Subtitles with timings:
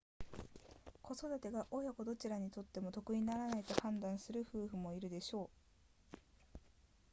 [1.03, 6.17] 子育てが親子どちらにとっても得にならないと判断する夫婦もいるでしょう